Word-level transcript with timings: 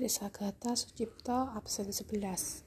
Trisagata 0.00 0.72
Sucipto 0.72 1.52
absen 1.52 1.92
11 1.92 2.64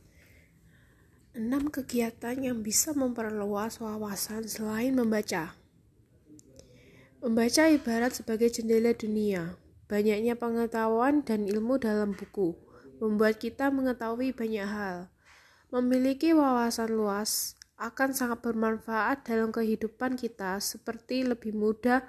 Enam 1.33 1.65
kegiatan 1.65 2.37
yang 2.37 2.61
bisa 2.61 2.93
memperluas 2.93 3.81
wawasan 3.81 4.45
selain 4.45 4.93
membaca. 4.93 5.57
Membaca 7.25 7.65
ibarat 7.73 8.13
sebagai 8.13 8.53
jendela 8.53 8.93
dunia. 8.93 9.57
Banyaknya 9.89 10.37
pengetahuan 10.37 11.25
dan 11.25 11.49
ilmu 11.49 11.81
dalam 11.81 12.13
buku 12.13 12.53
Membuat 13.01 13.41
kita 13.41 13.73
mengetahui 13.73 14.29
banyak 14.37 14.69
hal. 14.69 15.09
Memiliki 15.73 16.37
wawasan 16.37 16.93
luas 16.93 17.57
akan 17.81 18.13
sangat 18.13 18.45
bermanfaat 18.45 19.25
dalam 19.25 19.49
kehidupan 19.49 20.21
kita 20.21 20.61
seperti 20.61 21.25
lebih 21.25 21.57
mudah 21.57 22.05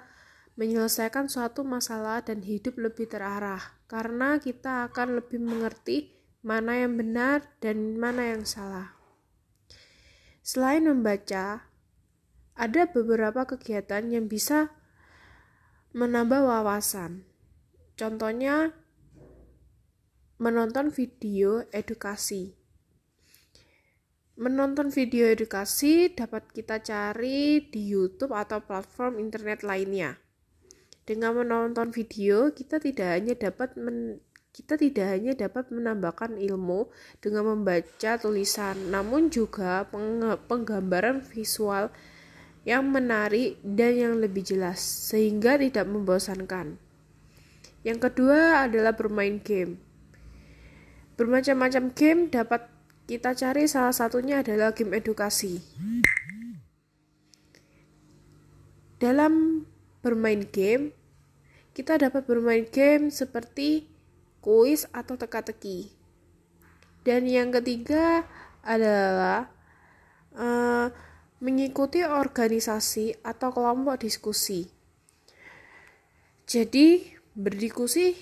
menyelesaikan 0.53 1.33
suatu 1.33 1.65
masalah 1.65 2.21
dan 2.21 2.45
hidup 2.45 2.77
lebih 2.77 3.09
terarah, 3.09 3.74
karena 3.85 4.41
kita 4.41 4.89
akan 4.89 5.21
lebih 5.21 5.41
mengerti 5.41 6.15
mana 6.45 6.77
yang 6.77 6.97
benar 6.97 7.45
dan 7.61 7.97
mana 7.97 8.33
yang 8.33 8.45
salah. 8.45 8.93
Selain 10.45 10.85
membaca, 10.85 11.65
ada 12.53 12.81
beberapa 12.85 13.49
kegiatan 13.49 14.05
yang 14.13 14.29
bisa 14.29 14.69
menambah 15.97 16.45
wawasan. 16.45 17.25
Contohnya, 17.97 18.77
menonton 20.37 20.93
video 20.93 21.65
edukasi. 21.73 22.53
Menonton 24.35 24.91
video 24.91 25.31
edukasi 25.31 26.11
dapat 26.11 26.51
kita 26.51 26.83
cari 26.83 27.71
di 27.71 27.87
YouTube 27.87 28.35
atau 28.35 28.59
platform 28.59 29.15
internet 29.15 29.63
lainnya. 29.63 30.24
Dengan 31.05 31.37
menonton 31.37 31.93
video, 31.93 32.49
kita 32.49 32.81
tidak 32.81 33.13
hanya 33.13 33.37
dapat 33.37 33.77
men 33.77 34.17
kita 34.55 34.79
tidak 34.79 35.11
hanya 35.11 35.35
dapat 35.35 35.67
menambahkan 35.67 36.39
ilmu 36.39 36.87
dengan 37.19 37.53
membaca 37.53 38.15
tulisan, 38.15 38.87
namun 38.87 39.27
juga 39.27 39.83
penggambaran 40.47 41.19
visual 41.19 41.91
yang 42.63 42.87
menarik 42.87 43.59
dan 43.61 43.93
yang 43.99 44.13
lebih 44.15 44.47
jelas, 44.47 44.79
sehingga 44.79 45.59
tidak 45.59 45.85
membosankan. 45.91 46.79
Yang 47.83 47.99
kedua 48.09 48.63
adalah 48.65 48.95
bermain 48.95 49.43
game. 49.43 49.75
Bermacam-macam 51.19 51.91
game 51.91 52.31
dapat 52.31 52.71
kita 53.11 53.35
cari, 53.35 53.67
salah 53.67 53.93
satunya 53.93 54.39
adalah 54.39 54.71
game 54.71 54.95
edukasi. 54.95 55.59
Dalam 59.03 59.67
bermain 60.05 60.45
game, 60.45 60.93
kita 61.73 61.97
dapat 61.97 62.29
bermain 62.29 62.69
game 62.69 63.09
seperti 63.09 63.89
kuis 64.45 64.85
atau 64.93 65.17
teka-teki. 65.17 65.89
Dan 67.01 67.25
yang 67.25 67.49
ketiga 67.49 68.29
adalah 68.61 69.49
uh, 70.37 70.93
mengikuti 71.41 72.05
organisasi 72.05 73.17
atau 73.25 73.49
kelompok 73.49 74.05
diskusi. 74.05 74.69
Jadi, 76.45 77.01
berdiskusi 77.33 78.13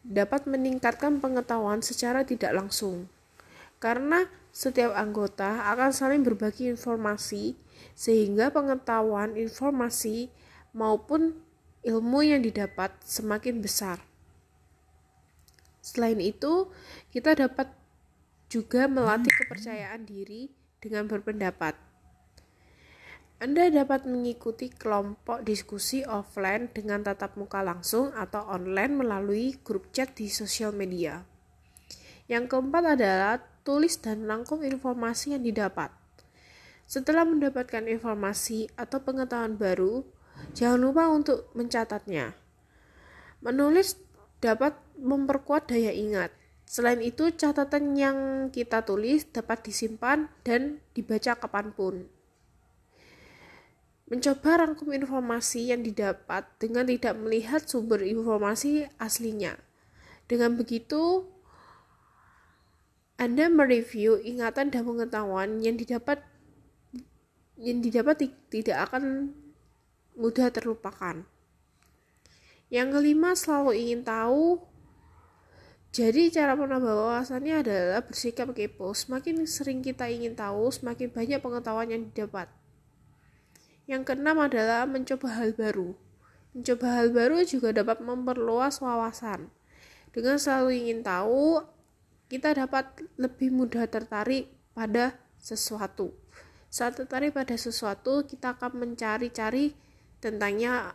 dapat 0.00 0.48
meningkatkan 0.48 1.20
pengetahuan 1.20 1.84
secara 1.84 2.24
tidak 2.24 2.56
langsung. 2.56 3.12
Karena 3.76 4.24
setiap 4.50 4.96
anggota 4.96 5.68
akan 5.70 5.92
saling 5.92 6.24
berbagi 6.24 6.72
informasi 6.72 7.54
sehingga 7.94 8.50
pengetahuan 8.50 9.38
informasi 9.38 10.32
maupun 10.72 11.36
ilmu 11.86 12.20
yang 12.26 12.42
didapat 12.42 12.92
semakin 13.04 13.62
besar. 13.62 14.02
Selain 15.80 16.18
itu, 16.20 16.68
kita 17.14 17.32
dapat 17.32 17.72
juga 18.52 18.88
melatih 18.88 19.32
kepercayaan 19.44 20.04
diri 20.04 20.52
dengan 20.80 21.08
berpendapat. 21.08 21.76
Anda 23.38 23.70
dapat 23.70 24.02
mengikuti 24.02 24.66
kelompok 24.66 25.46
diskusi 25.46 26.02
offline 26.02 26.74
dengan 26.74 27.06
tatap 27.06 27.38
muka 27.38 27.62
langsung 27.62 28.10
atau 28.10 28.42
online 28.50 28.98
melalui 28.98 29.54
grup 29.62 29.94
chat 29.94 30.10
di 30.18 30.26
sosial 30.26 30.74
media. 30.74 31.22
Yang 32.26 32.50
keempat 32.50 32.98
adalah 32.98 33.38
tulis 33.62 33.94
dan 34.02 34.26
rangkum 34.26 34.66
informasi 34.66 35.38
yang 35.38 35.46
didapat. 35.46 35.94
Setelah 36.90 37.22
mendapatkan 37.22 37.86
informasi 37.86 38.74
atau 38.74 38.98
pengetahuan 39.06 39.54
baru, 39.54 40.02
jangan 40.54 40.80
lupa 40.80 41.08
untuk 41.10 41.50
mencatatnya. 41.54 42.34
Menulis 43.42 43.98
dapat 44.42 44.74
memperkuat 44.98 45.70
daya 45.70 45.94
ingat. 45.94 46.34
Selain 46.68 47.00
itu, 47.00 47.32
catatan 47.32 47.96
yang 47.96 48.18
kita 48.52 48.84
tulis 48.84 49.24
dapat 49.32 49.64
disimpan 49.64 50.28
dan 50.44 50.84
dibaca 50.92 51.32
kapan 51.38 51.72
pun. 51.72 51.94
Mencoba 54.08 54.64
rangkum 54.64 54.92
informasi 54.92 55.68
yang 55.72 55.84
didapat 55.84 56.44
dengan 56.60 56.88
tidak 56.88 57.16
melihat 57.16 57.64
sumber 57.64 58.04
informasi 58.04 58.88
aslinya. 59.00 59.56
Dengan 60.28 60.56
begitu, 60.56 61.28
Anda 63.16 63.48
mereview 63.48 64.20
ingatan 64.20 64.72
dan 64.72 64.84
pengetahuan 64.84 65.60
yang 65.64 65.76
didapat 65.80 66.20
yang 67.58 67.82
didapat 67.82 68.30
tidak 68.48 68.78
akan 68.88 69.34
mudah 70.18 70.50
terlupakan. 70.50 71.22
Yang 72.68 72.88
kelima, 72.98 73.32
selalu 73.38 73.78
ingin 73.78 74.02
tahu. 74.04 74.60
Jadi 75.88 76.28
cara 76.28 76.52
menambah 76.52 76.92
wawasannya 76.92 77.64
adalah 77.64 78.04
bersikap 78.04 78.52
kepo. 78.52 78.92
Semakin 78.92 79.48
sering 79.48 79.80
kita 79.80 80.04
ingin 80.12 80.36
tahu, 80.36 80.68
semakin 80.68 81.08
banyak 81.08 81.40
pengetahuan 81.40 81.88
yang 81.88 82.02
didapat. 82.12 82.52
Yang 83.88 84.12
keenam 84.12 84.36
adalah 84.36 84.84
mencoba 84.84 85.32
hal 85.40 85.56
baru. 85.56 85.96
Mencoba 86.52 86.86
hal 87.00 87.08
baru 87.08 87.40
juga 87.48 87.72
dapat 87.72 88.04
memperluas 88.04 88.84
wawasan. 88.84 89.48
Dengan 90.12 90.36
selalu 90.36 90.76
ingin 90.76 91.00
tahu, 91.00 91.64
kita 92.28 92.52
dapat 92.52 92.84
lebih 93.16 93.48
mudah 93.48 93.88
tertarik 93.88 94.52
pada 94.76 95.16
sesuatu. 95.40 96.12
Saat 96.68 97.00
tertarik 97.00 97.32
pada 97.32 97.56
sesuatu, 97.56 98.28
kita 98.28 98.60
akan 98.60 98.84
mencari-cari 98.84 99.72
tentangnya 100.18 100.94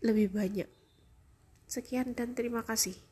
lebih 0.00 0.32
banyak. 0.32 0.68
Sekian 1.70 2.16
dan 2.16 2.32
terima 2.34 2.64
kasih. 2.64 3.09